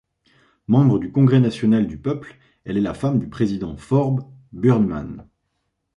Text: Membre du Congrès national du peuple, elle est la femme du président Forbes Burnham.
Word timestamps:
Membre 0.67 0.97
du 0.97 1.11
Congrès 1.11 1.39
national 1.39 1.85
du 1.85 1.95
peuple, 1.99 2.35
elle 2.63 2.75
est 2.75 2.81
la 2.81 2.95
femme 2.95 3.19
du 3.19 3.29
président 3.29 3.77
Forbes 3.77 4.23
Burnham. 4.51 5.27